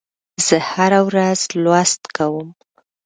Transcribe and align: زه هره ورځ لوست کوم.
زه 0.45 0.57
هره 0.71 0.99
ورځ 1.09 1.39
لوست 1.63 2.01
کوم. 2.15 2.47